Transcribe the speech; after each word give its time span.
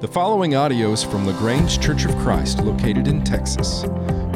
The 0.00 0.08
following 0.08 0.54
audio 0.54 0.92
is 0.92 1.02
from 1.04 1.26
LaGrange 1.26 1.78
Church 1.78 2.06
of 2.06 2.16
Christ, 2.16 2.60
located 2.60 3.06
in 3.06 3.22
Texas. 3.22 3.82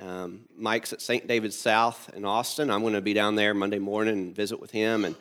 Um, 0.00 0.40
Mike's 0.56 0.94
at 0.94 1.02
St. 1.02 1.26
David's 1.26 1.58
South 1.58 2.10
in 2.14 2.24
Austin. 2.24 2.70
I'm 2.70 2.80
going 2.80 2.94
to 2.94 3.02
be 3.02 3.12
down 3.12 3.34
there 3.34 3.52
Monday 3.52 3.78
morning 3.78 4.14
and 4.14 4.34
visit 4.34 4.58
with 4.58 4.70
him. 4.70 5.04
And, 5.04 5.16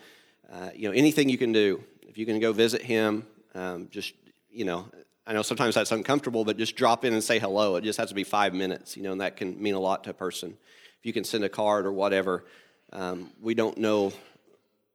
uh, 0.51 0.69
you 0.73 0.87
know, 0.87 0.95
anything 0.95 1.27
you 1.27 1.37
can 1.37 1.51
do. 1.51 1.83
If 2.03 2.17
you 2.17 2.25
can 2.25 2.39
go 2.39 2.53
visit 2.53 2.81
him, 2.81 3.25
um, 3.53 3.89
just, 3.91 4.13
you 4.49 4.63
know, 4.65 4.87
I 5.27 5.33
know 5.33 5.41
sometimes 5.41 5.75
that's 5.75 5.91
uncomfortable, 5.91 6.45
but 6.45 6.57
just 6.57 6.77
drop 6.77 7.03
in 7.03 7.11
and 7.11 7.21
say 7.21 7.37
hello. 7.37 7.75
It 7.75 7.83
just 7.83 7.99
has 7.99 8.07
to 8.09 8.15
be 8.15 8.23
five 8.23 8.53
minutes, 8.53 8.95
you 8.95 9.03
know, 9.03 9.11
and 9.11 9.19
that 9.19 9.35
can 9.35 9.61
mean 9.61 9.73
a 9.73 9.79
lot 9.79 10.05
to 10.05 10.11
a 10.11 10.13
person. 10.13 10.57
If 10.99 11.05
you 11.05 11.11
can 11.11 11.25
send 11.25 11.43
a 11.43 11.49
card 11.49 11.85
or 11.85 11.91
whatever, 11.91 12.45
um, 12.93 13.29
we 13.41 13.53
don't 13.53 13.77
know, 13.77 14.13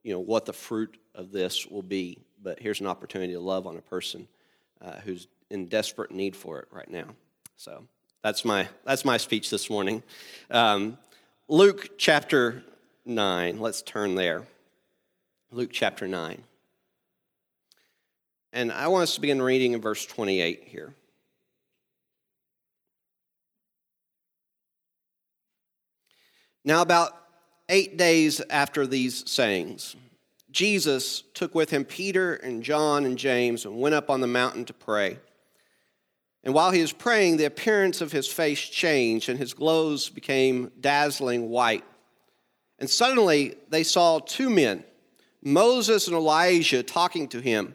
you 0.03 0.15
know, 0.15 0.21
what 0.21 0.47
the 0.47 0.55
fruit 0.55 0.97
of 1.15 1.33
this 1.33 1.67
will 1.67 1.83
be, 1.83 2.19
but 2.43 2.59
here's 2.59 2.81
an 2.81 2.87
opportunity 2.87 3.35
to 3.35 3.41
love 3.41 3.67
on 3.67 3.77
a 3.77 3.83
person 3.83 4.27
uh, 4.81 5.01
who's 5.05 5.29
in 5.51 5.67
desperate 5.67 6.11
need 6.11 6.35
for 6.35 6.61
it 6.61 6.69
right 6.71 6.91
now. 6.91 7.09
So 7.57 7.85
that's 8.23 8.43
my 8.43 8.69
that's 8.85 9.05
my 9.05 9.19
speech 9.19 9.51
this 9.51 9.69
morning. 9.69 10.03
Um, 10.51 10.97
Luke 11.47 11.99
chapter 11.99 12.65
nine. 13.05 13.61
Let's 13.61 13.83
turn 13.83 14.15
there. 14.15 14.47
Luke 15.51 15.71
chapter 15.73 16.09
nine. 16.09 16.43
And 18.53 18.71
I 18.71 18.89
want 18.89 19.05
us 19.05 19.15
to 19.15 19.21
begin 19.21 19.41
reading 19.41 19.73
in 19.73 19.81
verse 19.81 20.05
28 20.05 20.65
here. 20.67 20.95
Now, 26.65 26.83
about 26.83 27.19
eight 27.69 27.97
days 27.97 28.41
after 28.51 28.87
these 28.87 29.29
sayings, 29.29 29.97
Jesus 30.51 31.23
took 31.35 31.55
with 31.55 31.71
him 31.71 31.85
Peter 31.85 32.35
and 32.35 32.63
John 32.63 33.05
and 33.05 33.19
James 33.19 33.65
and 33.65 33.81
went 33.81 33.95
up 33.95 34.11
on 34.11 34.21
the 34.21 34.27
mountain 34.27 34.65
to 34.67 34.75
pray. 34.75 35.19
And 36.45 36.55
while 36.55 36.71
he 36.71 36.81
was 36.81 36.93
praying, 36.93 37.37
the 37.37 37.47
appearance 37.47 38.01
of 38.01 38.13
his 38.13 38.29
face 38.29 38.61
changed, 38.61 39.29
and 39.29 39.39
his 39.39 39.55
clothes 39.55 40.09
became 40.09 40.71
dazzling 40.81 41.49
white. 41.49 41.85
And 42.79 42.91
suddenly 42.91 43.55
they 43.69 43.85
saw 43.85 44.19
two 44.19 44.51
men, 44.51 44.85
Moses 45.43 46.09
and 46.09 46.17
Elijah, 46.17 46.83
talking 46.83 47.29
to 47.29 47.41
him. 47.41 47.75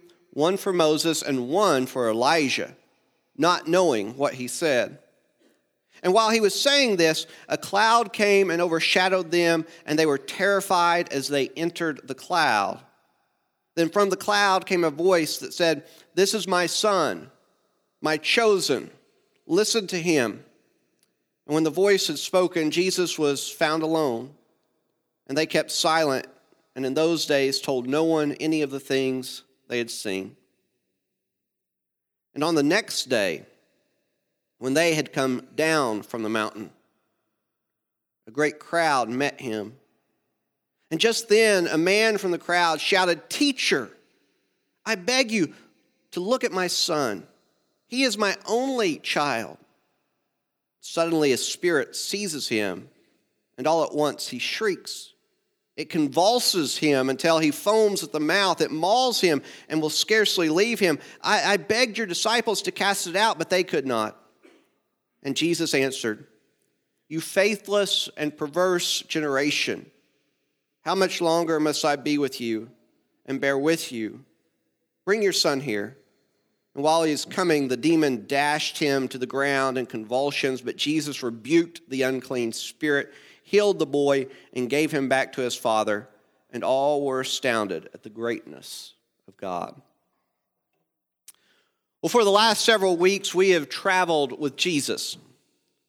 one 0.31 0.57
for 0.57 0.73
Moses, 0.73 1.21
and 1.21 1.49
one 1.49 1.85
for 1.85 2.09
Elijah, 2.09 2.75
not 3.37 3.67
knowing 3.67 4.17
what 4.17 4.35
he 4.35 4.47
said. 4.47 4.97
And 6.03 6.13
while 6.13 6.31
he 6.31 6.39
was 6.39 6.59
saying 6.59 6.95
this, 6.95 7.27
a 7.47 7.57
cloud 7.57 8.11
came 8.11 8.49
and 8.49 8.61
overshadowed 8.61 9.29
them, 9.29 9.65
and 9.85 9.99
they 9.99 10.05
were 10.05 10.17
terrified 10.17 11.11
as 11.11 11.27
they 11.27 11.49
entered 11.49 12.01
the 12.05 12.15
cloud. 12.15 12.79
Then 13.75 13.89
from 13.89 14.09
the 14.09 14.17
cloud 14.17 14.65
came 14.65 14.83
a 14.83 14.89
voice 14.89 15.37
that 15.37 15.53
said, 15.53 15.83
This 16.15 16.33
is 16.33 16.47
my 16.47 16.65
son, 16.65 17.29
my 18.01 18.17
chosen. 18.17 18.89
Listen 19.45 19.85
to 19.87 19.97
him. 19.97 20.43
And 21.45 21.53
when 21.53 21.63
the 21.63 21.69
voice 21.69 22.07
had 22.07 22.19
spoken, 22.19 22.71
Jesus 22.71 23.19
was 23.19 23.49
found 23.49 23.83
alone, 23.83 24.33
and 25.27 25.37
they 25.37 25.45
kept 25.45 25.71
silent, 25.71 26.27
and 26.75 26.85
in 26.85 26.93
those 26.93 27.25
days 27.25 27.59
told 27.59 27.87
no 27.87 28.03
one 28.03 28.33
any 28.33 28.61
of 28.61 28.71
the 28.71 28.79
things 28.79 29.43
they 29.71 29.77
had 29.77 29.89
seen. 29.89 30.35
And 32.35 32.43
on 32.43 32.55
the 32.55 32.61
next 32.61 33.05
day, 33.05 33.45
when 34.57 34.73
they 34.73 34.95
had 34.95 35.13
come 35.13 35.47
down 35.55 36.01
from 36.01 36.23
the 36.23 36.29
mountain, 36.29 36.71
a 38.27 38.31
great 38.31 38.59
crowd 38.59 39.07
met 39.07 39.39
him. 39.39 39.77
And 40.91 40.99
just 40.99 41.29
then, 41.29 41.67
a 41.67 41.77
man 41.77 42.17
from 42.17 42.31
the 42.31 42.37
crowd 42.37 42.81
shouted, 42.81 43.29
Teacher, 43.29 43.89
I 44.85 44.95
beg 44.95 45.31
you 45.31 45.53
to 46.11 46.19
look 46.19 46.43
at 46.43 46.51
my 46.51 46.67
son. 46.67 47.25
He 47.87 48.03
is 48.03 48.17
my 48.17 48.35
only 48.47 48.97
child. 48.97 49.57
Suddenly, 50.81 51.31
a 51.31 51.37
spirit 51.37 51.95
seizes 51.95 52.49
him, 52.49 52.89
and 53.57 53.65
all 53.65 53.85
at 53.85 53.95
once 53.95 54.27
he 54.27 54.37
shrieks. 54.37 55.10
It 55.81 55.89
convulses 55.89 56.77
him 56.77 57.09
until 57.09 57.39
he 57.39 57.49
foams 57.49 58.03
at 58.03 58.11
the 58.11 58.19
mouth. 58.19 58.61
It 58.61 58.69
mauls 58.69 59.19
him 59.19 59.41
and 59.67 59.81
will 59.81 59.89
scarcely 59.89 60.47
leave 60.47 60.79
him. 60.79 60.99
I, 61.23 61.53
I 61.53 61.57
begged 61.57 61.97
your 61.97 62.05
disciples 62.05 62.61
to 62.61 62.71
cast 62.71 63.07
it 63.07 63.15
out, 63.15 63.39
but 63.39 63.49
they 63.49 63.63
could 63.63 63.87
not. 63.87 64.15
And 65.23 65.35
Jesus 65.35 65.73
answered, 65.73 66.27
You 67.09 67.19
faithless 67.19 68.11
and 68.15 68.37
perverse 68.37 69.01
generation, 69.01 69.89
how 70.81 70.93
much 70.93 71.19
longer 71.19 71.59
must 71.59 71.83
I 71.83 71.95
be 71.95 72.19
with 72.19 72.39
you 72.39 72.69
and 73.25 73.41
bear 73.41 73.57
with 73.57 73.91
you? 73.91 74.23
Bring 75.03 75.23
your 75.23 75.33
son 75.33 75.61
here. 75.61 75.97
And 76.75 76.83
while 76.83 77.01
he 77.01 77.11
is 77.11 77.25
coming, 77.25 77.67
the 77.69 77.75
demon 77.75 78.27
dashed 78.27 78.77
him 78.77 79.07
to 79.07 79.17
the 79.17 79.25
ground 79.25 79.79
in 79.79 79.87
convulsions, 79.87 80.61
but 80.61 80.75
Jesus 80.77 81.23
rebuked 81.23 81.81
the 81.89 82.03
unclean 82.03 82.51
spirit 82.51 83.11
healed 83.51 83.79
the 83.79 83.85
boy, 83.85 84.27
and 84.53 84.69
gave 84.69 84.93
him 84.93 85.09
back 85.09 85.33
to 85.33 85.41
his 85.41 85.55
father, 85.55 86.07
and 86.53 86.63
all 86.63 87.05
were 87.05 87.19
astounded 87.19 87.89
at 87.93 88.01
the 88.01 88.09
greatness 88.09 88.93
of 89.27 89.35
God. 89.35 89.81
Well, 92.01 92.09
for 92.09 92.23
the 92.23 92.31
last 92.31 92.63
several 92.63 92.95
weeks, 92.95 93.35
we 93.35 93.49
have 93.49 93.67
traveled 93.67 94.39
with 94.39 94.55
Jesus. 94.55 95.17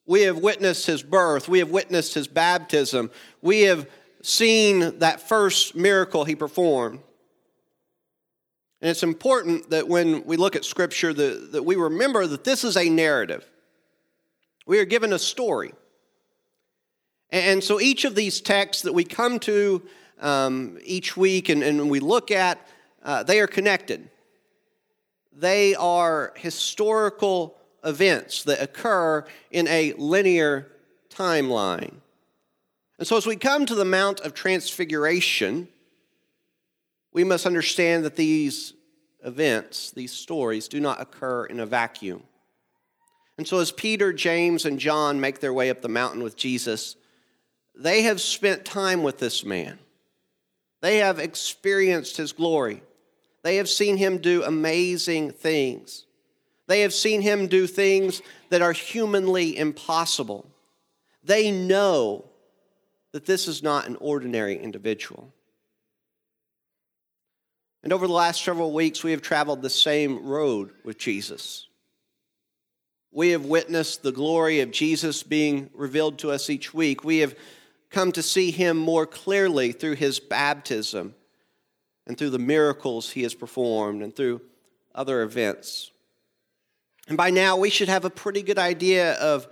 We 0.07 0.23
have 0.23 0.39
witnessed 0.39 0.87
his 0.87 1.05
birth, 1.05 1.49
we 1.49 1.61
have 1.61 1.71
witnessed 1.71 2.15
his 2.15 2.27
baptism, 2.27 3.13
we 3.41 3.61
have 3.63 3.89
seen 4.23 4.99
that 4.99 5.29
first 5.29 5.77
miracle 5.77 6.25
he 6.25 6.35
performed. 6.35 6.99
And 8.81 8.91
it's 8.91 9.05
important 9.05 9.71
that 9.71 9.87
when 9.87 10.25
we 10.25 10.37
look 10.37 10.57
at 10.57 10.65
Scripture, 10.65 11.15
that, 11.15 11.53
that 11.53 11.63
we 11.63 11.77
remember 11.77 12.27
that 12.27 12.43
this 12.43 12.65
is 12.65 12.77
a 12.77 12.89
narrative. 12.89 13.49
We 14.67 14.81
are 14.81 14.85
given 14.85 15.13
a 15.13 15.19
story. 15.21 15.75
And 17.33 17.65
so 17.65 17.81
each 17.81 18.05
of 18.05 18.15
these 18.15 18.43
texts 18.43 18.83
that 18.83 18.93
we 18.93 19.05
come 19.05 19.39
to 19.41 19.83
um, 20.21 20.79
each 20.85 21.17
week 21.17 21.49
and, 21.49 21.63
and 21.63 21.91
we 21.91 21.99
look 21.99 22.31
at, 22.31 22.65
uh, 23.03 23.23
they 23.23 23.41
are 23.41 23.47
connected. 23.47 24.11
They 25.35 25.75
are 25.75 26.35
historical 26.37 27.57
events 27.83 28.45
that 28.45 28.63
occur 28.63 29.25
in 29.51 29.67
a 29.67 29.95
linear 29.95 30.69
timeline. 31.09 31.95
And 32.99 33.09
so 33.09 33.17
as 33.17 33.27
we 33.27 33.37
come 33.37 33.65
to 33.65 33.75
the 33.75 33.87
Mount 33.87 34.21
of 34.21 34.35
Transfiguration, 34.35 35.69
we 37.15 37.25
must 37.25 37.47
understand 37.47 38.05
that 38.05 38.17
these 38.17 38.75
events, 39.25 39.91
these 39.91 40.13
stories, 40.13 40.69
do 40.69 40.81
not 40.81 41.01
occur 41.01 41.47
in 41.47 41.61
a 41.61 41.67
vacuum. 41.67 42.23
And 43.39 43.49
so, 43.49 43.59
as 43.59 43.73
Peter, 43.73 44.13
James, 44.13 44.67
and 44.67 44.79
John 44.79 45.19
make 45.19 45.41
their 45.41 45.55
way 45.55 45.71
up 45.71 45.81
the 45.81 45.89
mountain 45.89 46.23
with 46.23 46.37
Jesus, 46.37 46.97
they 47.75 48.03
have 48.03 48.21
spent 48.21 48.65
time 48.65 49.03
with 49.03 49.19
this 49.19 49.45
man. 49.45 49.79
They 50.81 50.99
have 50.99 51.19
experienced 51.19 52.17
his 52.17 52.33
glory. 52.33 52.83
They 53.43 53.57
have 53.57 53.69
seen 53.69 53.97
him 53.97 54.19
do 54.19 54.43
amazing 54.43 55.33
things. 55.33 56.05
They 56.67 56.83
have 56.83 56.93
seen 56.93 57.23
him 57.23 57.47
do 57.49 57.67
things 57.67 58.23
that 58.51 58.63
are 58.63 58.73
humanly 58.73 59.57
impossible. 59.57 60.47
They 61.25 61.51
know 61.51 62.25
that 63.13 63.27
this 63.27 63.47
is 63.47 63.63
not 63.63 63.87
an 63.87 63.97
ordinary 64.01 64.57
individual. 64.57 65.33
And 67.83 67.93
over 67.93 68.07
the 68.07 68.13
last 68.13 68.45
several 68.45 68.73
weeks, 68.73 69.03
we 69.03 69.11
have 69.11 69.23
traveled 69.23 69.61
the 69.61 69.71
same 69.71 70.25
road 70.25 70.71
with 70.85 70.99
Jesus. 70.99 71.67
We 73.11 73.31
have 73.31 73.45
witnessed 73.45 74.03
the 74.03 74.13
glory 74.13 74.61
of 74.61 74.71
Jesus 74.71 75.23
being 75.23 75.69
revealed 75.75 76.19
to 76.21 76.31
us 76.31 76.49
each 76.49 76.73
week. 76.73 77.05
We 77.05 77.19
have 77.19 77.35
come 77.93 78.11
to 78.13 78.23
see 78.23 78.51
him 78.51 78.77
more 78.77 79.07
clearly 79.07 79.73
through 79.73 79.97
his 79.97 80.19
baptism 80.19 81.15
and 82.07 82.19
through 82.19 82.31
the 82.31 82.39
miracles 82.39 83.11
he 83.11 83.23
has 83.23 83.35
performed 83.35 84.03
and 84.03 84.17
through 84.17 84.41
other 84.95 85.23
events. 85.23 85.91
And 87.09 87.17
by 87.17 87.31
now, 87.31 87.57
we 87.57 87.71
should 87.71 87.89
have 87.89 88.05
a 88.05 88.11
pretty 88.11 88.43
good 88.43 88.59
idea 88.59 89.13
of 89.15 89.47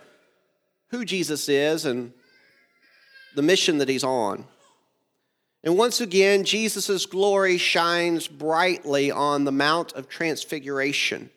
who 0.89 1.05
Jesus 1.05 1.49
is 1.49 1.85
and 1.85 2.13
the 3.37 3.43
mission 3.43 3.79
that 3.79 3.89
he's 3.89 4.05
on. 4.05 4.45
And 5.63 5.77
once 5.77 6.01
again, 6.01 6.45
Jesus' 6.45 7.07
glory 7.07 7.59
shines 7.59 8.27
brightly 8.27 9.11
on 9.11 9.45
the 9.45 9.53
Mount 9.53 9.93
of 9.93 10.09
Transfiguration. 10.09 11.31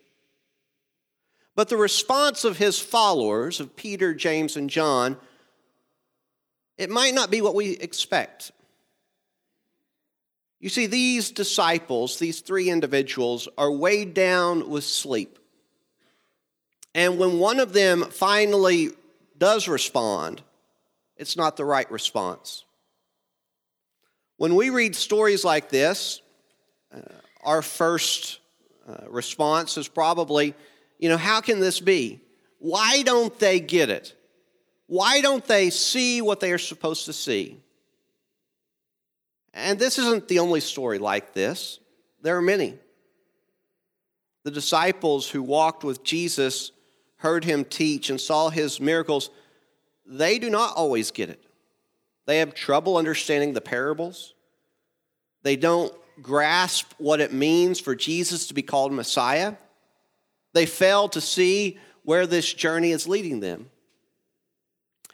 But 1.56 1.70
the 1.70 1.78
response 1.78 2.46
of 2.46 2.58
his 2.58 2.80
followers, 2.80 3.60
of 3.60 3.76
Peter, 3.76 4.14
James, 4.14 4.56
and 4.56 4.70
John, 4.70 5.18
it 6.78 6.90
might 6.90 7.14
not 7.14 7.32
be 7.32 7.42
what 7.42 7.56
we 7.56 7.72
expect. 7.72 8.52
You 10.60 10.70
see, 10.70 10.88
these 10.88 11.32
disciples, 11.32 12.20
these 12.20 12.40
three 12.40 12.70
individuals, 12.70 13.50
are 13.58 13.72
weighed 13.72 14.14
down 14.14 14.70
with 14.70 14.86
sleep. 14.86 15.38
And 16.96 17.18
when 17.20 17.40
one 17.40 17.60
of 17.60 17.74
them 17.74 18.04
finally 18.04 18.92
does 19.38 19.68
respond, 19.68 20.42
it's 21.18 21.36
not 21.36 21.58
the 21.58 21.66
right 21.66 21.90
response. 21.92 22.64
When 24.38 24.56
we 24.56 24.70
read 24.70 24.96
stories 24.96 25.44
like 25.44 25.70
this, 25.70 26.22
uh, 26.96 27.02
our 27.44 27.62
first 27.62 28.40
uh, 28.88 29.10
response 29.10 29.78
is 29.78 29.88
probably, 29.88 30.54
you 30.98 31.10
know, 31.10 31.18
how 31.18 31.42
can 31.42 31.60
this 31.60 31.80
be? 31.80 32.22
Why 32.60 33.02
don't 33.04 33.38
they 33.38 33.60
get 33.60 33.90
it? 33.90 34.16
Why 34.94 35.22
don't 35.22 35.44
they 35.44 35.72
see 35.72 36.22
what 36.22 36.40
they 36.40 36.52
are 36.52 36.60
supposed 36.60 37.06
to 37.06 37.14
see? 37.14 37.58
And 39.52 39.80
this 39.80 39.98
isn't 39.98 40.28
the 40.28 40.38
only 40.38 40.60
story 40.60 41.00
like 41.00 41.34
this, 41.34 41.80
there 42.22 42.38
are 42.38 42.44
many. 42.44 42.78
The 44.44 44.52
disciples 44.52 45.28
who 45.28 45.42
walked 45.42 45.84
with 45.84 46.04
Jesus, 46.04 46.72
heard 47.16 47.44
him 47.44 47.66
teach, 47.66 48.12
and 48.12 48.22
saw 48.22 48.50
his 48.50 48.80
miracles, 48.80 49.32
they 50.06 50.38
do 50.38 50.52
not 50.52 50.76
always 50.76 51.10
get 51.10 51.32
it. 51.32 51.44
They 52.28 52.38
have 52.38 52.54
trouble 52.54 52.98
understanding 52.98 53.54
the 53.54 53.62
parables. 53.62 54.36
They 55.42 55.56
don't 55.56 55.92
grasp 56.22 56.94
what 57.00 57.20
it 57.20 57.34
means 57.34 57.80
for 57.80 57.96
Jesus 57.96 58.46
to 58.46 58.54
be 58.54 58.62
called 58.62 58.94
Messiah. 58.94 59.56
They 60.54 60.68
fail 60.68 61.10
to 61.10 61.20
see 61.20 61.80
where 62.04 62.28
this 62.28 62.54
journey 62.54 62.92
is 62.92 63.08
leading 63.08 63.40
them. 63.40 63.72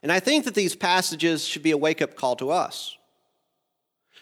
And 0.02 0.12
I 0.12 0.20
think 0.20 0.46
that 0.46 0.56
these 0.56 0.76
passages 0.76 1.46
should 1.46 1.64
be 1.64 1.72
a 1.72 1.78
wake 1.78 2.02
up 2.02 2.16
call 2.16 2.36
to 2.38 2.52
us. 2.52 2.98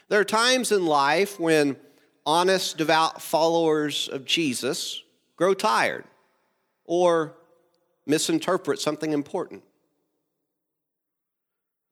There 0.08 0.20
are 0.20 0.24
times 0.24 0.72
in 0.72 0.86
life 0.86 1.38
when 1.38 1.76
honest, 2.24 2.76
devout 2.76 3.22
followers 3.22 4.08
of 4.08 4.24
Jesus 4.24 5.02
grow 5.36 5.54
tired 5.54 6.04
or 6.84 7.34
misinterpret 8.06 8.80
something 8.80 9.12
important. 9.12 9.62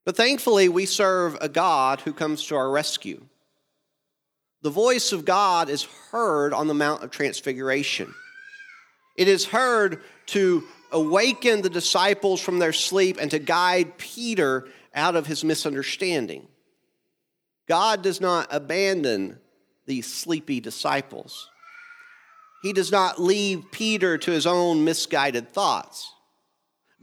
But 0.05 0.17
thankfully, 0.17 0.69
we 0.69 0.87
serve 0.87 1.37
a 1.41 1.49
God 1.49 2.01
who 2.01 2.13
comes 2.13 2.45
to 2.47 2.57
our 2.57 2.71
rescue. 2.71 3.25
The 4.63 4.71
voice 4.71 5.13
of 5.13 5.25
God 5.25 5.69
is 5.69 5.85
heard 6.11 6.53
on 6.53 6.69
the 6.69 6.75
Mount 6.75 7.03
of 7.03 7.11
Transfiguration. 7.11 8.15
It 9.17 9.29
is 9.29 9.47
heard 9.47 10.03
to 10.27 10.65
awaken 10.93 11.63
the 11.63 11.71
disciples 11.71 12.41
from 12.41 12.59
their 12.59 12.73
sleep 12.73 13.19
and 13.21 13.31
to 13.31 13.39
guide 13.39 13.99
Peter 13.99 14.69
out 14.95 15.17
of 15.17 15.27
his 15.27 15.45
misunderstanding. 15.45 16.47
God 17.69 18.03
does 18.03 18.21
not 18.21 18.49
abandon 18.51 19.39
these 19.87 20.13
sleepy 20.13 20.61
disciples. 20.61 21.51
He 22.63 22.73
does 22.73 22.91
not 22.91 23.21
leave 23.21 23.71
Peter 23.71 24.19
to 24.19 24.31
his 24.31 24.47
own 24.47 24.85
misguided 24.85 25.53
thoughts. 25.53 26.13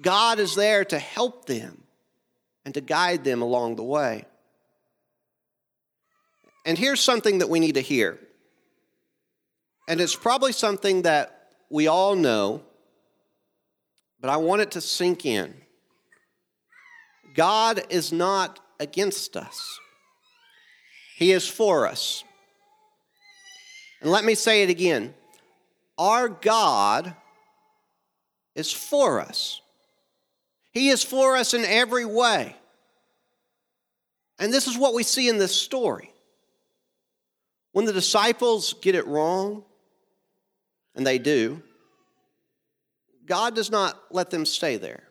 God 0.02 0.40
is 0.40 0.56
there 0.56 0.84
to 0.86 1.00
help 1.00 1.46
them 1.46 1.84
and 2.66 2.74
to 2.74 2.82
guide 2.82 3.24
them 3.24 3.42
along 3.42 3.76
the 3.76 3.84
way. 3.84 4.26
And 6.66 6.78
here's 6.78 7.02
something 7.02 7.40
that 7.40 7.50
we 7.50 7.60
need 7.60 7.76
to 7.76 7.82
hear. 7.82 8.20
And 9.88 10.00
it's 10.00 10.16
probably 10.16 10.54
something 10.54 11.02
that 11.02 11.52
we 11.70 11.88
all 11.88 12.16
know, 12.16 12.64
but 14.24 14.30
I 14.30 14.38
want 14.38 14.62
it 14.62 14.72
to 14.72 14.80
sink 14.80 15.26
in. 15.26 15.54
God 17.36 17.84
is 17.90 18.14
not 18.14 18.62
against 18.80 19.36
us, 19.36 19.80
He 21.18 21.34
is 21.34 21.46
for 21.46 21.86
us. 21.86 22.24
And 24.02 24.10
let 24.10 24.24
me 24.24 24.34
say 24.34 24.64
it 24.64 24.70
again 24.70 25.14
our 25.98 26.30
God 26.30 27.14
is 28.56 28.72
for 28.72 29.20
us. 29.20 29.62
He 30.72 30.88
is 30.88 31.04
for 31.04 31.36
us 31.36 31.54
in 31.54 31.66
every 31.66 32.06
way. 32.06 32.56
And 34.40 34.54
this 34.54 34.68
is 34.68 34.78
what 34.78 34.94
we 34.94 35.04
see 35.04 35.28
in 35.28 35.38
this 35.38 35.56
story. 35.56 36.12
When 37.74 37.86
the 37.86 37.94
disciples 37.94 38.74
get 38.82 38.96
it 38.96 39.06
wrong, 39.06 39.66
and 40.96 41.06
they 41.06 41.20
do, 41.20 41.62
God 43.26 43.56
does 43.56 43.72
not 43.72 44.00
let 44.12 44.30
them 44.30 44.46
stay 44.46 44.78
there. 44.78 45.04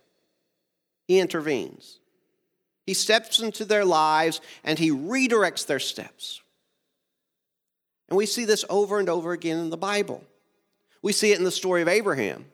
He 1.07 1.19
intervenes. 1.19 1.99
He 2.87 2.95
steps 2.95 3.41
into 3.41 3.65
their 3.65 3.85
lives 3.85 4.41
and 4.65 4.79
he 4.79 4.91
redirects 4.91 5.67
their 5.67 5.79
steps. 5.79 6.43
And 8.09 8.17
we 8.17 8.27
see 8.27 8.45
this 8.45 8.65
over 8.69 8.99
and 8.99 9.09
over 9.09 9.33
again 9.33 9.59
in 9.59 9.71
the 9.71 9.77
Bible. 9.77 10.23
We 11.01 11.13
see 11.13 11.33
it 11.33 11.39
in 11.39 11.45
the 11.45 11.51
story 11.51 11.83
of 11.83 11.89
Abraham. 11.89 12.45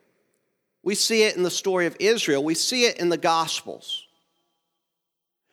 We 0.83 0.95
see 0.95 1.25
it 1.25 1.37
in 1.37 1.43
the 1.43 1.51
story 1.51 1.87
of 1.87 1.97
Israel. 1.99 2.45
We 2.45 2.55
see 2.55 2.85
it 2.85 2.99
in 2.99 3.09
the 3.09 3.17
Gospels. 3.17 4.07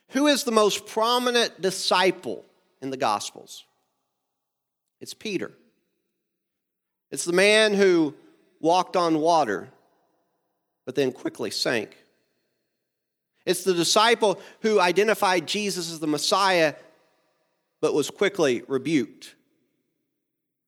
Who 0.09 0.27
is 0.27 0.43
the 0.43 0.51
most 0.51 0.85
prominent 0.85 1.61
disciple 1.61 2.45
in 2.81 2.89
the 2.89 2.97
Gospels? 2.97 3.65
It's 5.01 5.13
Peter. 5.13 5.51
It's 7.11 7.25
the 7.25 7.33
man 7.33 7.73
who 7.73 8.13
walked 8.61 8.95
on 8.95 9.19
water, 9.19 9.69
but 10.85 10.95
then 10.95 11.11
quickly 11.11 11.51
sank. 11.51 11.97
It's 13.45 13.63
the 13.63 13.73
disciple 13.73 14.39
who 14.61 14.79
identified 14.79 15.47
Jesus 15.47 15.91
as 15.91 15.99
the 15.99 16.07
Messiah, 16.07 16.75
but 17.81 17.93
was 17.93 18.09
quickly 18.09 18.63
rebuked. 18.67 19.35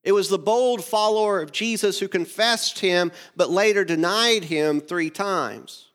It 0.03 0.11
was 0.11 0.29
the 0.29 0.37
bold 0.37 0.83
follower 0.83 1.41
of 1.41 1.51
Jesus 1.51 1.99
who 1.99 2.07
confessed 2.07 2.79
him, 2.79 3.11
but 3.35 3.49
later 3.49 3.83
denied 3.83 4.45
him 4.45 4.79
three 4.79 5.09
times. 5.09 5.85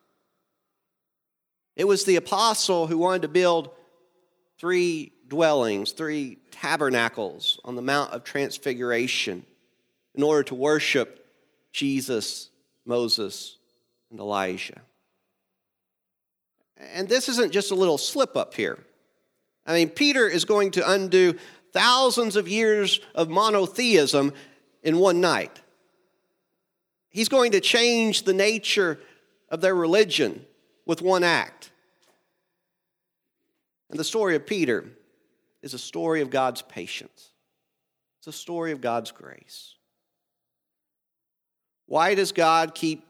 It 1.77 1.85
was 1.85 2.05
the 2.05 2.17
apostle 2.17 2.87
who 2.87 2.99
wanted 2.99 3.23
to 3.23 3.29
build 3.29 3.71
three 4.59 5.13
dwellings, 5.29 5.93
three 5.93 6.39
tabernacles 6.51 7.59
on 7.65 7.75
the 7.75 7.83
Mount 7.83 8.13
of 8.13 8.23
Transfiguration, 8.23 9.47
in 10.15 10.23
order 10.23 10.43
to 10.43 10.55
worship 10.55 11.27
Jesus, 11.73 12.51
Moses, 12.85 13.57
and 14.13 14.21
Elijah. 14.21 14.81
And 16.95 17.09
this 17.09 17.29
isn't 17.29 17.53
just 17.53 17.73
a 17.73 17.75
little 17.75 17.99
slip 17.99 18.37
up 18.37 18.55
here. 18.55 18.79
I 19.67 19.73
mean, 19.73 19.89
Peter 19.89 20.29
is 20.29 20.45
going 20.45 20.73
to 20.73 20.91
undo 20.91 21.37
thousands 21.73 22.37
of 22.37 22.47
years 22.47 23.01
of 23.15 23.29
monotheism 23.29 24.33
in 24.83 24.99
one 24.99 25.21
night. 25.21 25.61
He's 27.09 27.29
going 27.29 27.53
to 27.53 27.61
change 27.61 28.23
the 28.23 28.33
nature 28.33 29.01
of 29.49 29.61
their 29.61 29.75
religion 29.75 30.45
with 30.87 31.03
one 31.03 31.25
act. 31.25 31.71
And 33.91 33.99
the 33.99 34.05
story 34.05 34.37
of 34.37 34.47
Peter 34.47 34.85
is 35.63 35.75
a 35.75 35.79
story 35.79 36.21
of 36.21 36.31
God's 36.31 36.63
patience, 36.63 37.31
it's 38.19 38.27
a 38.27 38.33
story 38.33 38.73
of 38.73 38.81
God's 38.81 39.11
grace. 39.11 39.75
Why 41.87 42.15
does 42.15 42.33
God 42.33 42.75
keep 42.75 43.05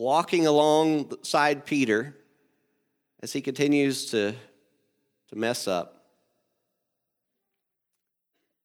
walking 0.00 0.46
alongside 0.46 1.66
Peter 1.66 2.16
as 3.22 3.34
he 3.34 3.42
continues 3.42 4.06
to, 4.06 4.32
to 5.28 5.36
mess 5.36 5.68
up? 5.68 6.06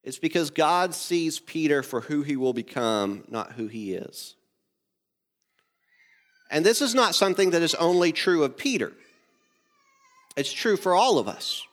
It's 0.02 0.18
because 0.18 0.50
God 0.50 0.96
sees 0.96 1.42
Peter 1.42 1.84
for 1.84 2.00
who 2.00 2.22
he 2.22 2.38
will 2.38 2.54
become, 2.54 3.26
not 3.28 3.52
who 3.52 3.68
he 3.68 3.96
is. 3.96 4.36
And 6.50 6.66
this 6.66 6.82
is 6.82 6.96
not 6.96 7.16
something 7.16 7.50
that 7.50 7.62
is 7.62 7.76
only 7.76 8.14
true 8.14 8.46
of 8.46 8.56
Peter, 8.56 8.94
it's 10.38 10.54
true 10.54 10.78
for 10.78 10.96
all 10.96 11.20
of 11.20 11.28
us. 11.28 11.64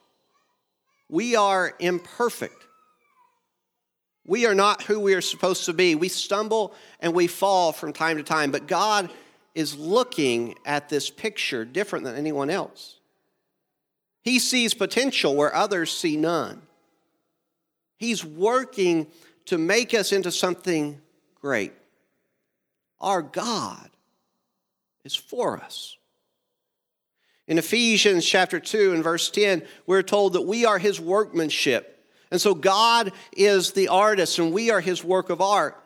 We 1.08 1.36
are 1.36 1.72
imperfect. 1.78 2.56
We 4.24 4.46
are 4.46 4.54
not 4.54 4.82
who 4.82 4.98
we 5.00 5.14
are 5.14 5.20
supposed 5.20 5.66
to 5.66 5.72
be. 5.72 5.94
We 5.94 6.08
stumble 6.08 6.74
and 7.00 7.12
we 7.12 7.26
fall 7.26 7.72
from 7.72 7.92
time 7.92 8.16
to 8.16 8.22
time, 8.22 8.50
but 8.50 8.68
God 8.68 9.10
is 9.54 9.76
looking 9.76 10.54
at 10.64 10.88
this 10.88 11.10
picture 11.10 11.64
different 11.64 12.04
than 12.04 12.16
anyone 12.16 12.50
else. 12.50 12.98
He 14.22 14.38
sees 14.38 14.72
potential 14.72 15.34
where 15.34 15.54
others 15.54 15.90
see 15.90 16.16
none. 16.16 16.62
He's 17.96 18.24
working 18.24 19.08
to 19.46 19.58
make 19.58 19.94
us 19.94 20.12
into 20.12 20.30
something 20.30 21.00
great. 21.40 21.72
Our 23.00 23.20
God 23.22 23.90
is 25.04 25.14
for 25.14 25.58
us. 25.58 25.96
In 27.48 27.58
Ephesians 27.58 28.24
chapter 28.24 28.60
2 28.60 28.92
and 28.92 29.02
verse 29.02 29.28
10, 29.30 29.62
we're 29.86 30.02
told 30.02 30.34
that 30.34 30.42
we 30.42 30.64
are 30.64 30.78
his 30.78 31.00
workmanship. 31.00 32.06
And 32.30 32.40
so 32.40 32.54
God 32.54 33.12
is 33.36 33.72
the 33.72 33.88
artist 33.88 34.38
and 34.38 34.52
we 34.52 34.70
are 34.70 34.80
his 34.80 35.02
work 35.04 35.28
of 35.28 35.40
art. 35.40 35.81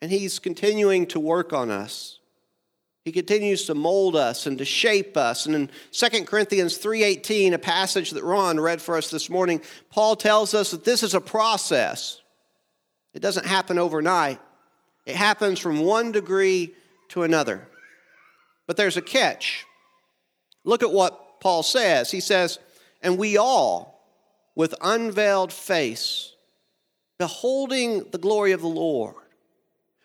And 0.00 0.10
he's 0.10 0.38
continuing 0.38 1.06
to 1.06 1.20
work 1.20 1.52
on 1.52 1.70
us. 1.70 2.18
He 3.04 3.12
continues 3.12 3.66
to 3.66 3.74
mold 3.74 4.16
us 4.16 4.46
and 4.46 4.56
to 4.58 4.64
shape 4.64 5.16
us. 5.16 5.44
And 5.44 5.54
in 5.54 5.70
2 5.90 6.26
Corinthians 6.26 6.78
3:18, 6.78 7.52
a 7.52 7.58
passage 7.58 8.10
that 8.12 8.24
Ron 8.24 8.58
read 8.58 8.80
for 8.80 8.96
us 8.96 9.10
this 9.10 9.28
morning, 9.28 9.60
Paul 9.90 10.16
tells 10.16 10.54
us 10.54 10.70
that 10.70 10.84
this 10.84 11.02
is 11.02 11.14
a 11.14 11.20
process. 11.20 12.20
It 13.12 13.20
doesn't 13.20 13.46
happen 13.46 13.78
overnight. 13.78 14.40
It 15.04 15.16
happens 15.16 15.58
from 15.58 15.80
one 15.80 16.12
degree 16.12 16.74
to 17.10 17.24
another. 17.24 17.68
But 18.66 18.78
there's 18.78 18.96
a 18.96 19.02
catch. 19.02 19.66
Look 20.64 20.82
at 20.82 20.90
what 20.90 21.40
Paul 21.40 21.62
says. 21.62 22.10
He 22.10 22.20
says, 22.20 22.58
"And 23.02 23.18
we 23.18 23.36
all 23.36 24.02
with 24.54 24.74
unveiled 24.80 25.52
face 25.52 26.32
beholding 27.18 28.10
the 28.10 28.18
glory 28.18 28.52
of 28.52 28.62
the 28.62 28.66
Lord 28.66 29.23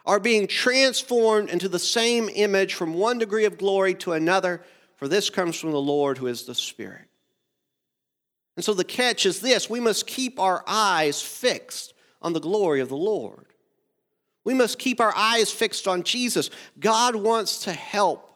are 0.09 0.19
being 0.19 0.47
transformed 0.47 1.51
into 1.51 1.69
the 1.69 1.77
same 1.77 2.29
image 2.33 2.73
from 2.73 2.95
one 2.95 3.19
degree 3.19 3.45
of 3.45 3.59
glory 3.59 3.93
to 3.93 4.13
another, 4.13 4.59
for 4.95 5.07
this 5.07 5.29
comes 5.29 5.55
from 5.55 5.69
the 5.69 5.79
Lord 5.79 6.17
who 6.17 6.25
is 6.25 6.45
the 6.45 6.55
Spirit. 6.55 7.05
And 8.55 8.65
so 8.65 8.73
the 8.73 8.83
catch 8.83 9.27
is 9.27 9.39
this 9.39 9.69
we 9.69 9.79
must 9.79 10.07
keep 10.07 10.39
our 10.39 10.63
eyes 10.65 11.21
fixed 11.21 11.93
on 12.23 12.33
the 12.33 12.39
glory 12.39 12.81
of 12.81 12.89
the 12.89 12.97
Lord. 12.97 13.45
We 14.43 14.55
must 14.55 14.79
keep 14.79 14.99
our 14.99 15.15
eyes 15.15 15.51
fixed 15.51 15.87
on 15.87 16.01
Jesus. 16.01 16.49
God 16.79 17.15
wants 17.15 17.65
to 17.65 17.71
help, 17.71 18.35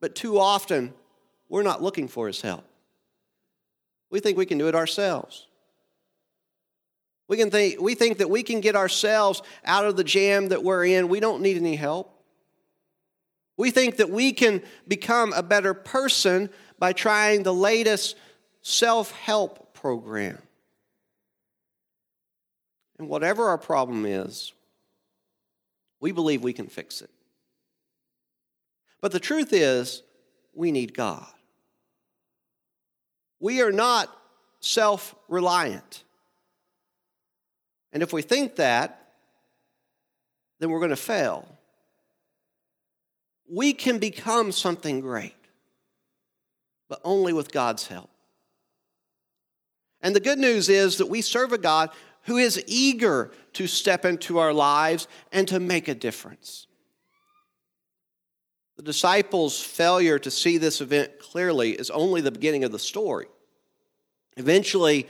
but 0.00 0.16
too 0.16 0.40
often 0.40 0.92
we're 1.48 1.62
not 1.62 1.84
looking 1.84 2.08
for 2.08 2.26
his 2.26 2.40
help. 2.40 2.64
We 4.10 4.18
think 4.18 4.36
we 4.36 4.44
can 4.44 4.58
do 4.58 4.66
it 4.66 4.74
ourselves. 4.74 5.46
We, 7.34 7.38
can 7.38 7.50
think, 7.50 7.80
we 7.80 7.96
think 7.96 8.18
that 8.18 8.30
we 8.30 8.44
can 8.44 8.60
get 8.60 8.76
ourselves 8.76 9.42
out 9.64 9.84
of 9.86 9.96
the 9.96 10.04
jam 10.04 10.50
that 10.50 10.62
we're 10.62 10.84
in. 10.84 11.08
We 11.08 11.18
don't 11.18 11.42
need 11.42 11.56
any 11.56 11.74
help. 11.74 12.16
We 13.56 13.72
think 13.72 13.96
that 13.96 14.08
we 14.08 14.30
can 14.30 14.62
become 14.86 15.32
a 15.32 15.42
better 15.42 15.74
person 15.74 16.48
by 16.78 16.92
trying 16.92 17.42
the 17.42 17.52
latest 17.52 18.14
self 18.62 19.10
help 19.10 19.74
program. 19.74 20.38
And 23.00 23.08
whatever 23.08 23.48
our 23.48 23.58
problem 23.58 24.06
is, 24.06 24.52
we 25.98 26.12
believe 26.12 26.44
we 26.44 26.52
can 26.52 26.68
fix 26.68 27.00
it. 27.00 27.10
But 29.00 29.10
the 29.10 29.18
truth 29.18 29.52
is, 29.52 30.04
we 30.54 30.70
need 30.70 30.94
God. 30.94 31.26
We 33.40 33.60
are 33.60 33.72
not 33.72 34.08
self 34.60 35.16
reliant. 35.26 36.04
And 37.94 38.02
if 38.02 38.12
we 38.12 38.22
think 38.22 38.56
that, 38.56 39.12
then 40.58 40.68
we're 40.68 40.80
going 40.80 40.90
to 40.90 40.96
fail. 40.96 41.48
We 43.48 43.72
can 43.72 43.98
become 43.98 44.50
something 44.50 45.00
great, 45.00 45.36
but 46.88 47.00
only 47.04 47.32
with 47.32 47.52
God's 47.52 47.86
help. 47.86 48.10
And 50.02 50.14
the 50.14 50.20
good 50.20 50.38
news 50.38 50.68
is 50.68 50.98
that 50.98 51.08
we 51.08 51.22
serve 51.22 51.52
a 51.52 51.58
God 51.58 51.90
who 52.22 52.36
is 52.36 52.62
eager 52.66 53.30
to 53.52 53.66
step 53.66 54.04
into 54.04 54.38
our 54.38 54.52
lives 54.52 55.06
and 55.30 55.46
to 55.48 55.60
make 55.60 55.88
a 55.88 55.94
difference. 55.94 56.66
The 58.76 58.82
disciples' 58.82 59.60
failure 59.60 60.18
to 60.18 60.30
see 60.30 60.58
this 60.58 60.80
event 60.80 61.20
clearly 61.20 61.72
is 61.72 61.90
only 61.90 62.20
the 62.20 62.32
beginning 62.32 62.64
of 62.64 62.72
the 62.72 62.78
story. 62.78 63.26
Eventually, 64.36 65.06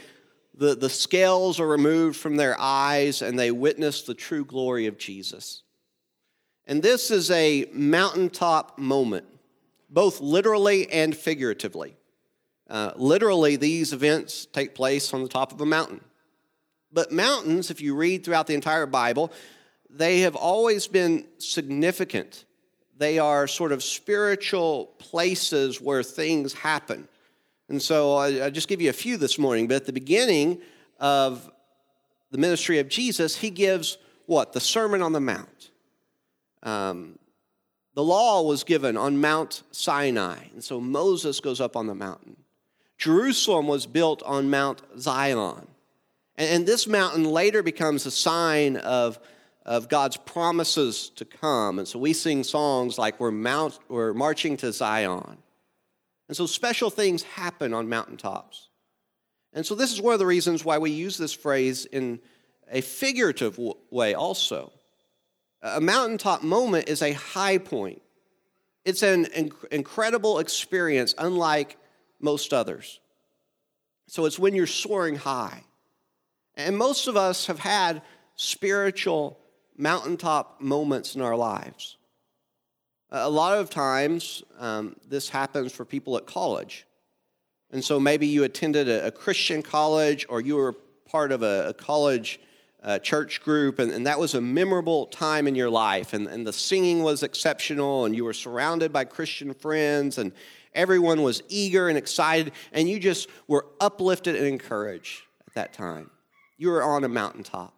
the, 0.57 0.75
the 0.75 0.91
scales 0.91 1.59
are 1.59 1.67
removed 1.67 2.17
from 2.17 2.37
their 2.37 2.59
eyes 2.59 3.23
and 3.23 3.39
they 3.39 3.51
witness 3.51 4.03
the 4.03 4.15
true 4.15 4.45
glory 4.45 4.87
of 4.87 4.99
Jesus. 4.99 5.63
And 6.67 6.83
this 6.83 7.11
is 7.11 7.31
a 7.31 7.67
mountaintop 7.73 8.79
moment, 8.79 9.27
both 9.91 10.21
literally 10.21 10.91
and 10.91 11.17
figuratively. 11.17 11.97
Uh, 12.71 12.93
literally, 12.97 13.57
these 13.57 13.93
events 13.93 14.47
take 14.47 14.75
place 14.75 15.13
on 15.13 15.23
the 15.23 15.29
top 15.29 15.53
of 15.53 15.61
a 15.61 15.67
mountain. 15.67 16.01
But 16.93 17.13
mountains, 17.13 17.71
if 17.71 17.81
you 17.81 17.95
read 17.95 18.25
throughout 18.25 18.47
the 18.47 18.55
entire 18.55 18.87
Bible, 18.87 19.33
they 19.91 20.21
have 20.21 20.37
always 20.37 20.87
been 20.87 21.27
significant. 21.39 22.45
They 22.97 23.19
are 23.19 23.47
sort 23.47 23.73
of 23.73 23.83
spiritual 23.83 24.87
places 24.99 25.81
where 25.81 26.03
things 26.03 26.53
happen. 26.53 27.09
And 27.69 27.81
so 27.81 28.17
I, 28.17 28.51
just 28.51 28.69
give 28.69 28.81
you 28.81 28.91
a 28.91 28.95
few 28.95 29.17
this 29.17 29.39
morning, 29.39 29.67
but 29.69 29.77
at 29.77 29.87
the 29.87 29.93
beginning 29.93 30.61
of 31.01 31.51
the 32.31 32.39
ministry 32.39 32.79
of 32.79 32.89
Jesus, 32.89 33.37
he 33.37 33.51
gives 33.51 33.99
what? 34.27 34.53
The 34.53 34.61
Sermon 34.61 35.03
on 35.03 35.13
the 35.13 35.21
Mount. 35.21 35.71
Um, 36.63 37.19
the 37.95 38.03
law 38.03 38.43
was 38.43 38.65
given 38.65 38.97
on 38.97 39.21
Mount 39.21 39.63
Sinai, 39.71 40.39
and 40.53 40.65
so 40.65 40.81
Moses 40.81 41.41
goes 41.41 41.61
up 41.61 41.77
on 41.77 41.87
the 41.87 41.95
mountain. 41.95 42.37
Jerusalem 42.99 43.67
was 43.67 43.87
built 43.87 44.23
on 44.23 44.51
Mount 44.51 44.83
Zion. 44.99 45.67
And, 46.37 46.51
and 46.51 46.67
this 46.67 46.87
mountain 46.87 47.25
later 47.25 47.63
becomes 47.63 48.07
a 48.07 48.11
sign 48.11 48.77
of, 48.79 49.19
of 49.65 49.89
God's 49.89 50.17
promises 50.17 51.11
to 51.17 51.25
come. 51.25 51.79
And 51.79 51.87
so 51.87 51.99
we 51.99 52.13
sing 52.13 52.45
songs 52.45 52.99
like 52.99 53.21
we're, 53.21 53.31
mount, 53.31 53.79
we're 53.89 54.15
marching 54.15 54.57
to 54.59 54.73
Zion. 54.73 55.39
And 56.29 56.37
so 56.37 56.47
special 56.47 56.91
things 56.91 57.23
happen 57.23 57.75
on 57.75 57.89
mountaintops. 57.89 58.69
And 59.53 59.65
so 59.65 59.75
this 59.75 59.93
is 59.93 60.01
one 60.01 60.15
of 60.15 60.19
the 60.19 60.27
reasons 60.27 60.65
why 60.65 60.79
we 60.79 60.91
use 60.91 61.17
this 61.17 61.33
phrase 61.33 61.85
in 61.85 62.21
a 62.71 62.81
figurative 62.81 63.59
way 63.91 64.15
also. 64.15 64.73
A 65.63 65.81
mountaintop 65.81 66.43
moment 66.43 66.89
is 66.89 67.03
a 67.03 67.13
high 67.13 67.59
point. 67.59 68.03
It's 68.85 69.03
an 69.03 69.27
inc- 69.27 69.65
incredible 69.71 70.39
experience, 70.39 71.15
unlike 71.17 71.79
most 72.21 72.53
others. 72.53 73.01
So 74.09 74.27
it's 74.27 74.39
when 74.39 74.55
you're 74.55 74.67
soaring 74.67 75.17
high. 75.17 75.63
And 76.57 76.77
most 76.77 77.09
of 77.09 77.17
us 77.17 77.47
have 77.47 77.59
had 77.59 78.03
spiritual 78.37 79.39
mountaintop 79.77 80.61
moments 80.61 81.15
in 81.15 81.23
our 81.23 81.37
lives. 81.37 81.97
A 83.17 83.31
lot 83.31 83.57
of 83.57 83.71
times, 83.71 84.43
um, 84.59 84.97
this 85.09 85.29
happens 85.29 85.71
for 85.71 85.85
people 85.85 86.17
at 86.17 86.27
college. 86.27 86.85
And 87.71 87.85
so 87.85 88.01
maybe 88.01 88.27
you 88.27 88.43
attended 88.43 88.89
a, 88.89 89.07
a 89.07 89.11
Christian 89.13 89.63
college 89.63 90.27
or 90.29 90.41
you 90.41 90.57
were 90.57 90.73
part 91.09 91.31
of 91.31 91.45
a, 91.45 91.69
a 91.69 91.75
college 91.75 92.41
uh, 92.83 92.99
church 92.99 93.41
group, 93.41 93.79
and, 93.79 93.93
and 93.93 94.05
that 94.09 94.19
was 94.19 94.35
a 94.35 94.41
memorable 94.41 95.07
time 95.07 95.47
in 95.47 95.55
your 95.55 95.71
life. 95.71 96.13
And, 96.13 96.27
and 96.27 96.45
the 96.45 96.53
singing 96.53 97.05
was 97.05 97.23
exceptional, 97.23 98.05
and 98.05 98.17
you 98.17 98.25
were 98.25 98.33
surrounded 98.33 98.93
by 98.93 99.05
Christian 99.05 99.55
friends, 99.55 100.19
and 100.19 100.33
everyone 100.75 101.23
was 101.23 101.41
eager 101.49 101.89
and 101.89 101.97
excited, 101.97 102.53
and 102.73 102.89
you 102.89 102.99
just 102.99 103.29
were 103.47 103.65
uplifted 103.81 104.35
and 104.35 104.45
encouraged 104.45 105.23
at 105.47 105.55
that 105.55 105.73
time. 105.73 106.11
You 106.59 106.71
were 106.71 106.83
on 106.83 107.05
a 107.05 107.09
mountaintop. 107.09 107.74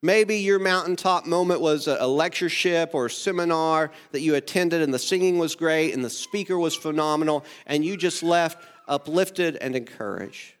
Maybe 0.00 0.36
your 0.36 0.60
mountaintop 0.60 1.26
moment 1.26 1.60
was 1.60 1.88
a 1.88 2.06
lectureship 2.06 2.90
or 2.94 3.06
a 3.06 3.10
seminar 3.10 3.90
that 4.12 4.20
you 4.20 4.36
attended, 4.36 4.80
and 4.80 4.94
the 4.94 4.98
singing 4.98 5.38
was 5.38 5.56
great, 5.56 5.92
and 5.92 6.04
the 6.04 6.10
speaker 6.10 6.56
was 6.56 6.76
phenomenal, 6.76 7.44
and 7.66 7.84
you 7.84 7.96
just 7.96 8.22
left 8.22 8.62
uplifted 8.86 9.56
and 9.56 9.74
encouraged. 9.74 10.54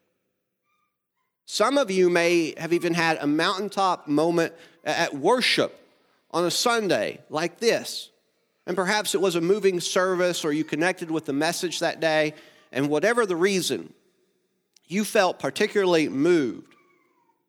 Some 1.46 1.78
of 1.78 1.90
you 1.90 2.10
may 2.10 2.52
have 2.58 2.72
even 2.72 2.94
had 2.94 3.16
a 3.20 3.26
mountaintop 3.26 4.06
moment 4.06 4.52
at 4.84 5.14
worship 5.14 5.80
on 6.30 6.44
a 6.44 6.50
Sunday 6.50 7.20
like 7.30 7.58
this. 7.58 8.10
And 8.66 8.76
perhaps 8.76 9.14
it 9.14 9.20
was 9.20 9.34
a 9.34 9.40
moving 9.40 9.80
service 9.80 10.44
or 10.44 10.52
you 10.52 10.62
connected 10.62 11.10
with 11.10 11.24
the 11.24 11.32
message 11.32 11.78
that 11.78 12.00
day. 12.00 12.34
And 12.70 12.90
whatever 12.90 13.24
the 13.24 13.34
reason, 13.34 13.94
you 14.86 15.04
felt 15.04 15.38
particularly 15.38 16.10
moved. 16.10 16.74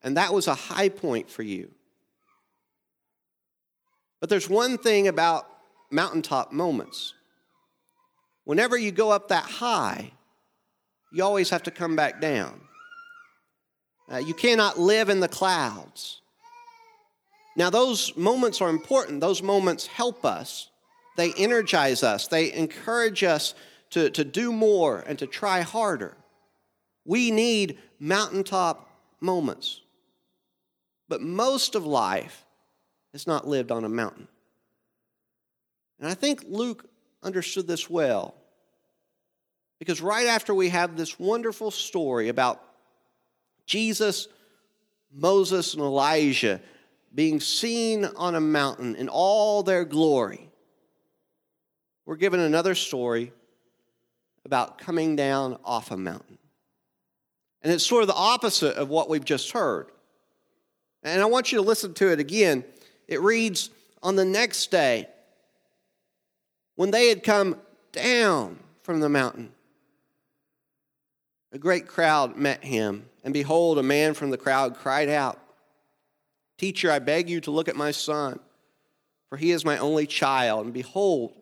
And 0.02 0.16
that 0.16 0.34
was 0.34 0.48
a 0.48 0.56
high 0.56 0.88
point 0.88 1.30
for 1.30 1.44
you. 1.44 1.70
But 4.20 4.30
there's 4.30 4.50
one 4.50 4.78
thing 4.78 5.08
about 5.08 5.48
mountaintop 5.92 6.52
moments. 6.52 7.14
Whenever 8.44 8.78
you 8.78 8.92
go 8.92 9.12
up 9.12 9.30
that 9.30 9.46
high, 9.46 10.12
you 11.12 11.24
always 11.24 11.50
have 11.50 11.64
to 11.64 11.72
come 11.72 11.96
back 11.96 12.20
down. 12.20 12.62
Uh, 14.12 14.18
you 14.18 14.34
cannot 14.34 14.80
live 14.80 15.10
in 15.10 15.20
the 15.20 15.28
clouds. 15.28 16.22
Now, 17.56 17.70
those 17.70 18.16
moments 18.16 18.62
are 18.62 18.70
important. 18.70 19.22
Those 19.22 19.44
moments 19.44 19.86
help 19.86 20.26
us. 20.26 20.70
They 21.16 21.34
energize 21.34 22.04
us. 22.04 22.28
They 22.28 22.54
encourage 22.54 23.24
us 23.24 23.54
to, 23.92 24.10
to 24.12 24.24
do 24.24 24.52
more 24.52 25.04
and 25.06 25.20
to 25.20 25.28
try 25.28 25.62
harder. 25.62 26.16
We 27.06 27.32
need 27.32 27.78
mountaintop 28.00 28.90
moments. 29.20 29.82
But 31.08 31.22
most 31.22 31.76
of 31.76 31.86
life 31.86 32.46
is 33.14 33.28
not 33.28 33.48
lived 33.48 33.72
on 33.72 33.86
a 33.86 33.90
mountain. 33.90 34.28
And 36.00 36.08
I 36.08 36.14
think 36.14 36.44
Luke 36.48 36.86
understood 37.24 37.68
this 37.68 37.90
well. 37.90 38.36
Because 39.80 40.02
right 40.02 40.28
after 40.28 40.54
we 40.54 40.70
have 40.70 40.98
this 40.98 41.20
wonderful 41.20 41.72
story 41.72 42.30
about 42.30 42.62
Jesus, 43.66 44.28
Moses, 45.12 45.74
and 45.74 45.82
Elijah 45.82 46.62
being 47.14 47.40
seen 47.40 48.06
on 48.06 48.36
a 48.36 48.42
mountain 48.42 48.96
in 48.96 49.10
all 49.10 49.64
their 49.64 49.86
glory. 49.86 50.50
We're 52.06 52.18
given 52.18 52.40
another 52.40 52.76
story 52.76 53.32
about 54.46 54.78
coming 54.80 55.16
down 55.16 55.58
off 55.64 55.92
a 55.92 55.98
mountain. 55.98 56.38
And 57.62 57.72
it's 57.72 57.86
sort 57.86 58.02
of 58.02 58.08
the 58.08 58.16
opposite 58.16 58.76
of 58.78 58.90
what 58.90 59.10
we've 59.10 59.26
just 59.26 59.52
heard. 59.52 59.88
And 61.04 61.22
I 61.22 61.26
want 61.26 61.52
you 61.52 61.58
to 61.58 61.62
listen 61.64 61.94
to 61.96 62.12
it 62.12 62.20
again. 62.20 62.64
It 63.10 63.22
reads 63.22 63.72
On 64.02 64.16
the 64.16 64.24
next 64.24 64.72
day, 64.72 65.08
when 66.76 66.92
they 66.92 67.10
had 67.10 67.24
come 67.24 67.58
down 67.92 68.60
from 68.84 69.02
the 69.02 69.10
mountain, 69.10 69.52
a 71.52 71.58
great 71.58 71.88
crowd 71.88 72.38
met 72.38 72.64
him, 72.64 73.10
and 73.24 73.34
behold, 73.34 73.80
a 73.80 73.84
man 73.84 74.14
from 74.14 74.30
the 74.30 74.38
crowd 74.38 74.78
cried 74.78 75.10
out, 75.10 75.38
Teacher, 76.60 76.92
I 76.92 77.00
beg 77.00 77.30
you 77.30 77.42
to 77.42 77.52
look 77.52 77.68
at 77.68 77.76
my 77.76 77.92
son, 77.92 78.40
for 79.28 79.38
he 79.38 79.52
is 79.52 79.66
my 79.66 79.78
only 79.80 80.06
child. 80.06 80.66
And 80.66 80.74
behold, 80.74 81.34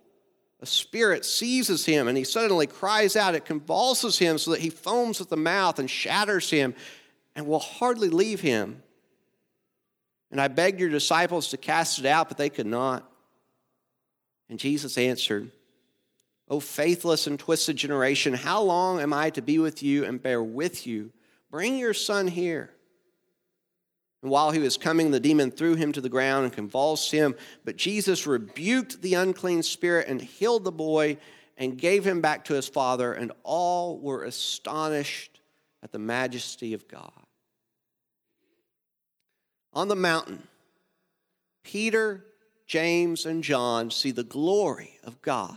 a 0.62 0.66
spirit 0.66 1.26
seizes 1.26 1.86
him, 1.86 2.08
and 2.08 2.18
he 2.18 2.24
suddenly 2.24 2.66
cries 2.66 3.16
out. 3.16 3.36
It 3.36 3.46
convulses 3.46 4.18
him 4.18 4.38
so 4.38 4.52
that 4.52 4.62
he 4.62 4.70
foams 4.70 5.20
at 5.20 5.30
the 5.30 5.36
mouth 5.36 5.80
and 5.80 5.90
shatters 5.90 6.50
him 6.50 6.76
and 7.36 7.46
will 7.46 7.60
hardly 7.60 8.10
leave 8.10 8.40
him. 8.40 8.82
And 10.32 10.42
I 10.42 10.48
begged 10.48 10.80
your 10.80 10.90
disciples 10.90 11.50
to 11.50 11.58
cast 11.58 12.00
it 12.00 12.06
out, 12.06 12.28
but 12.28 12.38
they 12.38 12.50
could 12.50 12.68
not. 12.68 13.10
And 14.50 14.60
Jesus 14.60 14.98
answered, 14.98 15.52
O 16.50 16.60
faithless 16.60 17.28
and 17.28 17.38
twisted 17.38 17.76
generation, 17.76 18.34
how 18.34 18.62
long 18.62 19.00
am 19.00 19.14
I 19.14 19.30
to 19.32 19.42
be 19.42 19.60
with 19.60 19.84
you 19.84 20.06
and 20.06 20.22
bear 20.22 20.42
with 20.42 20.88
you? 20.88 21.12
Bring 21.52 21.78
your 21.78 21.94
son 21.94 22.28
here. 22.28 22.72
And 24.22 24.32
while 24.32 24.52
he 24.52 24.60
was 24.60 24.78
coming, 24.78 25.12
the 25.12 25.20
demon 25.20 25.52
threw 25.52 25.76
him 25.76 25.92
to 25.94 26.02
the 26.02 26.10
ground 26.10 26.46
and 26.46 26.54
convulsed 26.54 27.12
him. 27.12 27.36
But 27.64 27.76
Jesus 27.76 28.26
rebuked 28.26 29.02
the 29.02 29.14
unclean 29.14 29.64
spirit 29.64 30.08
and 30.08 30.22
healed 30.22 30.64
the 30.64 30.72
boy 30.72 31.18
and 31.58 31.78
gave 31.78 32.06
him 32.06 32.22
back 32.22 32.46
to 32.46 32.54
his 32.54 32.68
father, 32.68 33.14
and 33.14 33.32
all 33.44 33.98
were 34.00 34.24
astonished 34.24 35.42
at 35.82 35.92
the 35.92 36.00
majesty 36.00 36.74
of 36.74 36.88
God. 36.88 37.27
On 39.78 39.88
the 39.90 39.96
mountain, 39.96 40.42
Peter, 41.64 42.26
James, 42.66 43.28
and 43.28 43.44
John 43.44 43.92
see 43.92 44.10
the 44.10 44.24
glory 44.24 44.98
of 45.04 45.22
God. 45.22 45.56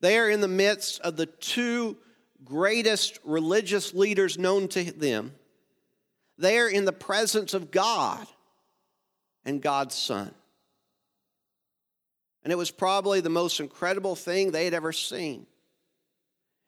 They 0.00 0.16
are 0.18 0.30
in 0.30 0.40
the 0.40 0.46
midst 0.46 1.00
of 1.00 1.16
the 1.16 1.26
two 1.26 1.96
greatest 2.44 3.18
religious 3.24 3.92
leaders 3.92 4.38
known 4.38 4.68
to 4.68 4.84
them. 4.84 5.32
They 6.38 6.60
are 6.60 6.68
in 6.68 6.84
the 6.84 6.92
presence 6.92 7.54
of 7.54 7.72
God 7.72 8.24
and 9.44 9.60
God's 9.60 9.96
Son. 9.96 10.32
And 12.44 12.52
it 12.52 12.56
was 12.56 12.70
probably 12.70 13.20
the 13.20 13.30
most 13.30 13.58
incredible 13.58 14.14
thing 14.14 14.52
they 14.52 14.64
had 14.64 14.74
ever 14.74 14.92
seen. 14.92 15.48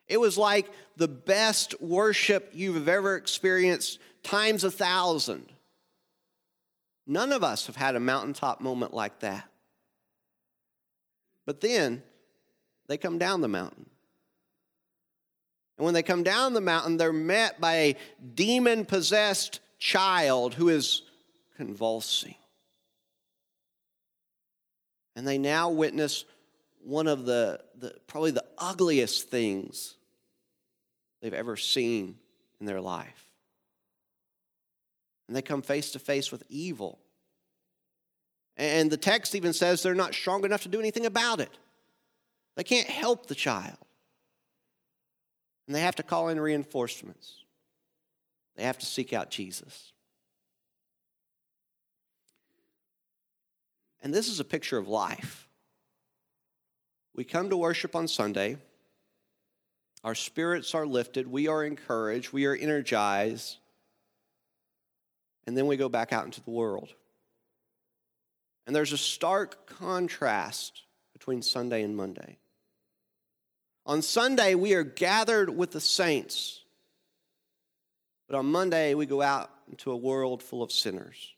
It 0.09 0.18
was 0.18 0.37
like 0.37 0.68
the 0.96 1.07
best 1.07 1.81
worship 1.81 2.51
you've 2.55 2.88
ever 2.88 3.14
experienced 3.14 4.01
times 4.25 4.64
a 4.64 4.70
thousand. 4.72 5.53
None 7.07 7.33
of 7.33 7.45
us 7.45 7.66
have 7.66 7.77
had 7.77 7.95
a 7.95 8.01
mountaintop 8.01 8.61
moment 8.61 8.92
like 8.92 9.21
that. 9.21 9.49
But 11.45 11.61
then 11.61 12.03
they 12.88 12.97
come 12.97 13.19
down 13.19 13.40
the 13.40 13.49
mountain. 13.49 13.87
And 15.79 15.85
when 15.85 15.95
they 15.95 16.03
come 16.03 16.23
down 16.23 16.55
the 16.55 16.61
mountain, 16.61 16.97
they're 16.97 17.12
met 17.12 17.61
by 17.61 17.75
a 17.75 17.97
demon 18.35 18.85
possessed 18.85 19.61
child 19.79 20.55
who 20.55 20.69
is 20.69 21.03
convulsing. 21.57 22.35
And 25.14 25.27
they 25.27 25.38
now 25.38 25.71
witness 25.71 26.25
one 26.83 27.07
of 27.07 27.25
the, 27.25 27.61
the 27.79 27.95
probably 28.07 28.31
the 28.31 28.45
ugliest 28.59 29.29
things 29.29 29.97
they've 31.21 31.33
ever 31.33 31.57
seen 31.57 32.16
in 32.61 32.66
their 32.66 32.81
life. 32.81 33.26
And 35.29 35.37
they 35.37 35.43
come 35.43 35.62
face 35.62 35.91
to 35.93 35.99
face 35.99 36.31
with 36.31 36.43
evil. 36.49 36.99
And 38.57 38.91
the 38.91 38.97
text 38.97 39.35
even 39.35 39.53
says 39.53 39.83
they're 39.83 39.95
not 39.95 40.15
strong 40.15 40.45
enough 40.45 40.62
to 40.62 40.69
do 40.69 40.81
anything 40.81 41.07
about 41.07 41.41
it. 41.41 41.51
They 42.57 42.65
can't 42.65 42.89
help 42.89 43.27
the 43.27 43.35
child. 43.35 43.77
And 45.67 45.75
they 45.75 45.81
have 45.81 45.97
to 45.97 46.03
call 46.03 46.29
in 46.29 46.41
reinforcements. 46.41 47.45
They 48.57 48.62
have 48.62 48.79
to 48.79 48.87
seek 48.87 49.12
out 49.12 49.31
Jesus. 49.31 49.93
And 54.03 54.15
this 54.15 54.29
is 54.29 54.41
a 54.41 54.45
picture 54.45 54.79
of 54.79 54.89
life. 54.89 55.49
We 57.15 57.25
come 57.25 57.51
to 57.51 57.57
worship 57.57 57.97
on 57.97 58.09
Sunday. 58.09 58.59
Our 60.05 60.15
spirits 60.15 60.75
are 60.75 60.87
lifted. 60.87 61.27
We 61.27 61.49
are 61.49 61.65
encouraged. 61.65 62.33
We 62.33 62.47
are 62.47 62.55
energized. 62.55 63.57
And 65.47 65.57
then 65.57 65.67
we 65.67 65.77
go 65.77 65.89
back 65.89 66.13
out 66.13 66.25
into 66.25 66.43
the 66.43 66.51
world. 66.51 66.89
And 68.67 68.75
there's 68.75 68.93
a 68.93 68.99
stark 68.99 69.67
contrast 69.67 70.83
between 71.13 71.43
Sunday 71.43 71.83
and 71.83 71.97
Monday. 71.97 72.39
On 73.87 74.03
Sunday, 74.03 74.57
we 74.57 74.75
are 74.75 74.83
gathered 74.83 75.49
with 75.49 75.71
the 75.71 75.81
saints. 75.81 76.61
But 78.29 78.37
on 78.37 78.47
Monday, 78.47 78.95
we 78.95 79.07
go 79.07 79.23
out 79.23 79.51
into 79.71 79.93
a 79.93 79.97
world 79.97 80.43
full 80.43 80.63
of 80.63 80.73
sinners. 80.73 81.35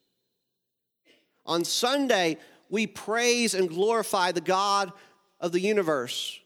On 1.44 1.64
Sunday, 1.64 2.38
we 2.70 2.86
praise 2.86 3.54
and 3.54 3.68
glorify 3.68 4.32
the 4.32 4.40
God 4.40 4.92
of 5.40 5.52
the 5.52 5.60
universe. 5.60 6.38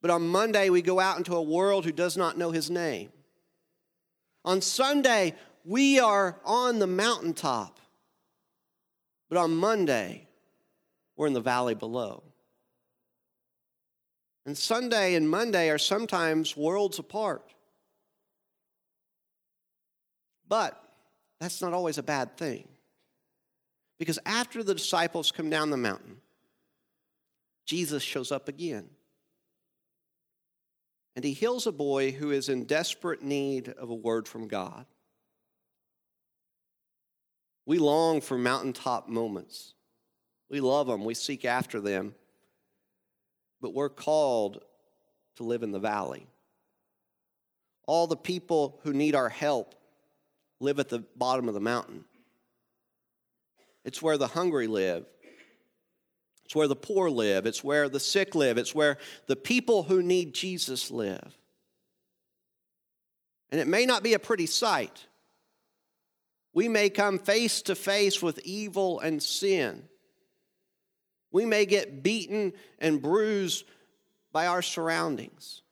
But 0.00 0.10
on 0.10 0.26
Monday, 0.26 0.70
we 0.70 0.82
go 0.82 0.98
out 0.98 1.18
into 1.18 1.36
a 1.36 1.42
world 1.42 1.84
who 1.84 1.92
does 1.92 2.16
not 2.16 2.38
know 2.38 2.50
his 2.50 2.70
name. 2.70 3.10
On 4.44 4.60
Sunday, 4.60 5.34
we 5.64 5.98
are 5.98 6.40
on 6.44 6.78
the 6.78 6.86
mountaintop. 6.86 7.78
But 9.28 9.38
on 9.38 9.56
Monday, 9.56 10.28
we're 11.16 11.26
in 11.26 11.32
the 11.32 11.40
valley 11.40 11.74
below. 11.74 12.22
And 14.44 14.58
Sunday 14.58 15.14
and 15.14 15.28
Monday 15.28 15.70
are 15.70 15.78
sometimes 15.78 16.56
worlds 16.56 16.98
apart. 16.98 17.54
But 20.48 20.82
that's 21.40 21.62
not 21.62 21.72
always 21.72 21.98
a 21.98 22.02
bad 22.02 22.36
thing. 22.36 22.68
Because 23.98 24.18
after 24.26 24.62
the 24.62 24.74
disciples 24.74 25.30
come 25.30 25.48
down 25.48 25.70
the 25.70 25.76
mountain, 25.76 26.16
Jesus 27.64 28.02
shows 28.02 28.32
up 28.32 28.48
again. 28.48 28.88
And 31.14 31.24
he 31.24 31.32
heals 31.32 31.66
a 31.66 31.72
boy 31.72 32.10
who 32.10 32.30
is 32.30 32.48
in 32.48 32.64
desperate 32.64 33.22
need 33.22 33.68
of 33.68 33.90
a 33.90 33.94
word 33.94 34.26
from 34.26 34.48
God. 34.48 34.86
We 37.66 37.78
long 37.78 38.20
for 38.20 38.36
mountaintop 38.36 39.08
moments. 39.08 39.74
We 40.50 40.60
love 40.60 40.86
them, 40.86 41.04
we 41.04 41.14
seek 41.14 41.44
after 41.44 41.80
them. 41.80 42.14
But 43.60 43.74
we're 43.74 43.88
called 43.88 44.62
to 45.36 45.44
live 45.44 45.62
in 45.62 45.70
the 45.70 45.78
valley. 45.78 46.26
All 47.86 48.06
the 48.06 48.16
people 48.16 48.80
who 48.82 48.92
need 48.92 49.14
our 49.14 49.28
help 49.28 49.74
live 50.60 50.78
at 50.78 50.88
the 50.88 51.04
bottom 51.16 51.48
of 51.48 51.54
the 51.54 51.60
mountain. 51.60 52.04
It's 53.84 54.02
where 54.02 54.18
the 54.18 54.28
hungry 54.28 54.66
live. 54.66 55.04
It's 56.44 56.54
where 56.54 56.68
the 56.68 56.76
poor 56.76 57.08
live. 57.10 57.46
It's 57.46 57.64
where 57.64 57.88
the 57.88 58.00
sick 58.00 58.34
live. 58.34 58.58
It's 58.58 58.74
where 58.74 58.98
the 59.26 59.36
people 59.36 59.84
who 59.84 60.02
need 60.02 60.34
Jesus 60.34 60.90
live. 60.90 61.36
And 63.50 63.60
it 63.60 63.66
may 63.66 63.86
not 63.86 64.02
be 64.02 64.14
a 64.14 64.18
pretty 64.18 64.46
sight. 64.46 65.06
We 66.54 66.68
may 66.68 66.90
come 66.90 67.18
face 67.18 67.62
to 67.62 67.74
face 67.74 68.22
with 68.22 68.38
evil 68.44 69.00
and 69.00 69.22
sin. 69.22 69.84
We 71.30 71.46
may 71.46 71.64
get 71.64 72.02
beaten 72.02 72.52
and 72.78 73.00
bruised 73.00 73.64
by 74.32 74.46
our 74.46 74.62
surroundings. 74.62 75.62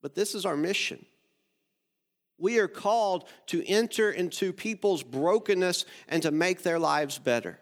But 0.00 0.14
this 0.14 0.34
is 0.34 0.46
our 0.46 0.56
mission. 0.56 1.04
We 2.38 2.58
are 2.58 2.68
called 2.68 3.28
to 3.46 3.64
enter 3.68 4.10
into 4.10 4.52
people's 4.52 5.02
brokenness 5.02 5.84
and 6.08 6.22
to 6.22 6.30
make 6.30 6.62
their 6.62 6.78
lives 6.78 7.18
better. 7.18 7.60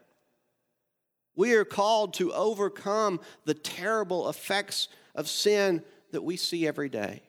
We 1.36 1.54
are 1.54 1.64
called 1.64 2.14
to 2.14 2.32
overcome 2.32 3.20
the 3.44 3.54
terrible 3.54 4.28
effects 4.28 4.88
of 5.14 5.28
sin 5.28 5.82
that 6.12 6.22
we 6.22 6.36
see 6.36 6.66
every 6.66 6.88
day. 6.88 7.22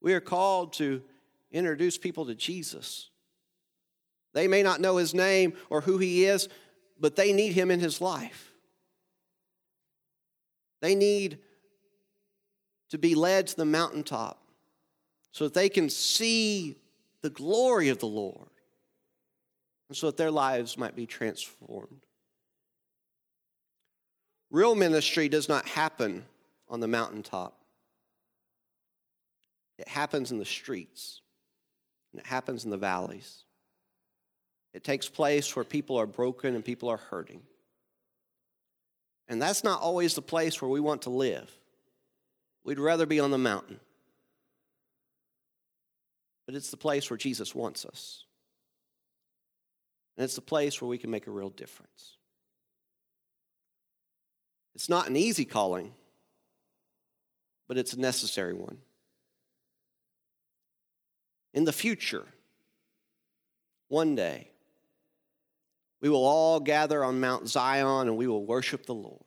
We 0.00 0.14
are 0.14 0.20
called 0.20 0.72
to 0.74 1.02
introduce 1.52 1.98
people 1.98 2.26
to 2.26 2.34
Jesus. 2.34 3.10
They 4.34 4.48
may 4.48 4.62
not 4.62 4.80
know 4.80 4.96
his 4.96 5.14
name 5.14 5.54
or 5.70 5.80
who 5.80 5.98
he 5.98 6.26
is, 6.26 6.48
but 7.00 7.16
they 7.16 7.32
need 7.32 7.52
him 7.52 7.70
in 7.70 7.80
his 7.80 8.00
life. 8.00 8.52
They 10.82 10.94
need 10.94 11.38
to 12.90 12.98
be 12.98 13.14
led 13.14 13.46
to 13.46 13.56
the 13.56 13.64
mountaintop 13.64 14.40
so 15.32 15.44
that 15.44 15.54
they 15.54 15.68
can 15.68 15.88
see 15.88 16.76
the 17.22 17.30
glory 17.30 17.88
of 17.88 18.00
the 18.00 18.06
Lord 18.06 18.50
and 19.88 19.96
so 19.96 20.06
that 20.06 20.16
their 20.16 20.30
lives 20.30 20.76
might 20.76 20.94
be 20.94 21.06
transformed. 21.06 22.04
Real 24.50 24.74
ministry 24.74 25.28
does 25.28 25.48
not 25.48 25.66
happen 25.66 26.24
on 26.68 26.80
the 26.80 26.88
mountaintop. 26.88 27.58
It 29.78 29.88
happens 29.88 30.30
in 30.30 30.38
the 30.38 30.44
streets, 30.44 31.20
and 32.12 32.20
it 32.20 32.26
happens 32.26 32.64
in 32.64 32.70
the 32.70 32.76
valleys. 32.76 33.43
It 34.74 34.82
takes 34.82 35.08
place 35.08 35.54
where 35.54 35.64
people 35.64 35.96
are 35.98 36.06
broken 36.06 36.56
and 36.56 36.64
people 36.64 36.88
are 36.90 36.96
hurting. 36.96 37.40
And 39.28 39.40
that's 39.40 39.64
not 39.64 39.80
always 39.80 40.14
the 40.14 40.22
place 40.22 40.60
where 40.60 40.68
we 40.68 40.80
want 40.80 41.02
to 41.02 41.10
live. 41.10 41.50
We'd 42.64 42.80
rather 42.80 43.06
be 43.06 43.20
on 43.20 43.30
the 43.30 43.38
mountain. 43.38 43.78
But 46.44 46.56
it's 46.56 46.70
the 46.70 46.76
place 46.76 47.08
where 47.08 47.16
Jesus 47.16 47.54
wants 47.54 47.86
us. 47.86 48.24
And 50.16 50.24
it's 50.24 50.34
the 50.34 50.42
place 50.42 50.80
where 50.80 50.88
we 50.88 50.98
can 50.98 51.10
make 51.10 51.28
a 51.28 51.30
real 51.30 51.50
difference. 51.50 52.16
It's 54.74 54.88
not 54.88 55.08
an 55.08 55.16
easy 55.16 55.44
calling, 55.44 55.92
but 57.68 57.78
it's 57.78 57.92
a 57.92 58.00
necessary 58.00 58.52
one. 58.52 58.78
In 61.54 61.64
the 61.64 61.72
future, 61.72 62.26
one 63.88 64.16
day, 64.16 64.50
we 66.04 66.10
will 66.10 66.26
all 66.26 66.60
gather 66.60 67.02
on 67.02 67.18
Mount 67.18 67.48
Zion 67.48 68.08
and 68.08 68.18
we 68.18 68.26
will 68.26 68.44
worship 68.44 68.84
the 68.84 68.92
Lord. 68.92 69.24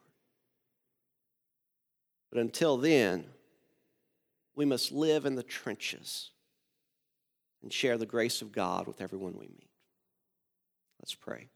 But 2.32 2.40
until 2.40 2.78
then, 2.78 3.26
we 4.56 4.64
must 4.64 4.92
live 4.92 5.26
in 5.26 5.34
the 5.34 5.42
trenches 5.42 6.30
and 7.64 7.74
share 7.74 7.98
the 7.98 8.06
grace 8.06 8.44
of 8.44 8.52
God 8.52 8.86
with 8.86 9.02
everyone 9.02 9.34
we 9.40 9.48
meet. 9.48 9.72
Let's 11.00 11.16
pray. 11.16 11.50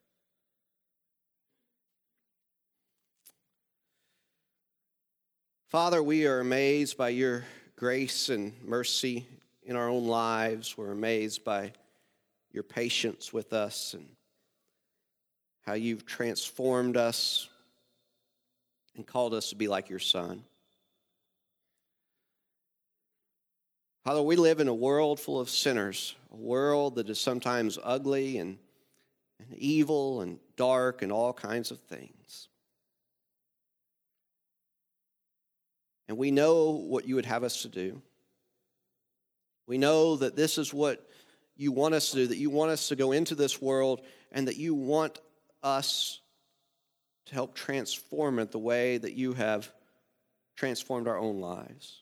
Father, 5.70 6.02
we 6.02 6.26
are 6.26 6.40
amazed 6.40 6.98
by 6.98 7.10
your 7.10 7.46
grace 7.76 8.30
and 8.30 8.54
mercy 8.64 9.28
in 9.62 9.76
our 9.76 9.88
own 9.88 10.08
lives. 10.08 10.76
We're 10.76 10.92
amazed 10.92 11.44
by 11.44 11.74
your 12.52 12.64
patience 12.64 13.32
with 13.32 13.54
us 13.54 13.94
and 13.94 14.08
how 15.62 15.74
you've 15.74 16.06
transformed 16.06 16.98
us 16.98 17.50
and 18.96 19.06
called 19.06 19.34
us 19.34 19.50
to 19.50 19.56
be 19.56 19.68
like 19.68 19.90
your 19.90 20.00
Son. 20.00 20.44
Father, 24.04 24.22
we 24.22 24.36
live 24.36 24.60
in 24.60 24.68
a 24.68 24.74
world 24.74 25.20
full 25.20 25.40
of 25.40 25.50
sinners, 25.50 26.16
a 26.32 26.36
world 26.36 26.96
that 26.96 27.10
is 27.10 27.20
sometimes 27.20 27.78
ugly 27.84 28.40
and, 28.40 28.58
and 29.40 29.58
evil 29.58 30.22
and 30.22 30.40
dark 30.56 31.04
and 31.04 31.12
all 31.12 31.34
kinds 31.34 31.70
of 31.70 31.80
things. 31.82 32.48
And 36.08 36.18
we 36.18 36.32
know 36.32 36.72
what 36.72 37.08
you 37.08 37.16
would 37.16 37.28
have 37.28 37.44
us 37.44 37.62
to 37.62 37.70
do. 37.70 38.02
We 39.68 39.78
know 39.78 40.16
that 40.18 40.36
this 40.36 40.58
is 40.58 40.74
what 40.74 41.08
you 41.56 41.72
want 41.72 41.94
us 41.94 42.10
to 42.10 42.18
do, 42.18 42.28
that 42.28 42.38
you 42.38 42.50
want 42.50 42.72
us 42.72 42.88
to 42.88 42.96
go 42.96 43.12
into 43.12 43.36
this 43.36 43.62
world, 43.62 44.02
and 44.32 44.48
that 44.48 44.58
you 44.58 44.74
want 44.74 45.20
us 45.64 46.22
to 47.28 47.34
help 47.34 47.56
transform 47.56 48.40
it 48.40 48.52
the 48.52 48.60
way 48.60 48.98
that 48.98 49.14
you 49.14 49.34
have 49.34 49.72
transformed 50.56 51.08
our 51.08 51.18
own 51.18 51.40
lives. 51.40 52.02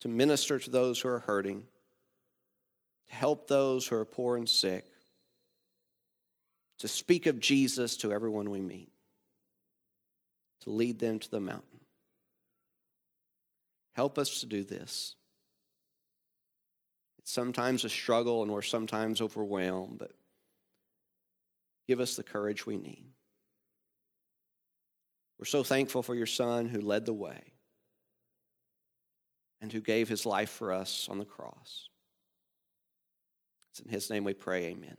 To 0.00 0.08
minister 0.08 0.58
to 0.58 0.70
those 0.70 1.00
who 1.00 1.08
are 1.08 1.18
hurting, 1.18 1.64
to 3.08 3.14
help 3.14 3.48
those 3.48 3.86
who 3.86 3.96
are 3.96 4.04
poor 4.04 4.36
and 4.36 4.48
sick, 4.48 4.86
to 6.78 6.88
speak 6.88 7.26
of 7.26 7.40
Jesus 7.40 7.96
to 7.98 8.12
everyone 8.12 8.50
we 8.50 8.60
meet, 8.60 8.92
to 10.62 10.70
lead 10.70 10.98
them 10.98 11.18
to 11.18 11.30
the 11.30 11.40
mountain. 11.40 11.80
Help 13.94 14.16
us 14.16 14.40
to 14.40 14.46
do 14.46 14.62
this. 14.62 15.16
It's 17.18 17.32
sometimes 17.32 17.84
a 17.84 17.88
struggle 17.88 18.42
and 18.42 18.52
we're 18.52 18.62
sometimes 18.62 19.20
overwhelmed, 19.20 19.98
but 19.98 20.12
give 21.88 21.98
us 21.98 22.14
the 22.14 22.22
courage 22.22 22.66
we 22.66 22.76
need. 22.76 23.06
We're 25.38 25.46
so 25.46 25.64
thankful 25.64 26.02
for 26.02 26.14
your 26.14 26.26
son 26.26 26.66
who 26.66 26.80
led 26.80 27.06
the 27.06 27.12
way 27.12 27.54
and 29.60 29.72
who 29.72 29.80
gave 29.80 30.08
his 30.08 30.26
life 30.26 30.50
for 30.50 30.72
us 30.72 31.08
on 31.10 31.18
the 31.18 31.24
cross. 31.24 31.88
It's 33.72 33.80
in 33.80 33.88
his 33.88 34.10
name 34.10 34.24
we 34.24 34.34
pray, 34.34 34.66
amen. 34.66 34.96